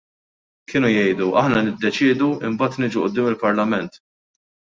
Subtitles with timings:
[0.71, 4.01] Kienu jgħidu: Aħna niddeċiedu mbagħad niġu quddiem il-Parlament.